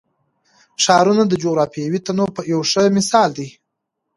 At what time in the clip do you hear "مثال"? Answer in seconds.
2.97-3.29